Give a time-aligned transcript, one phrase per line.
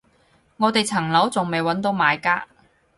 [0.57, 2.47] 我哋層樓仲未搵到買家